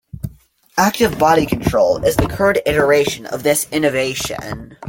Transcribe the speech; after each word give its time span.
"Active 0.79 1.19
Body 1.19 1.45
Control" 1.45 2.03
is 2.03 2.15
the 2.15 2.25
current 2.27 2.57
iteration 2.65 3.27
of 3.27 3.43
this 3.43 3.67
innovation. 3.71 4.75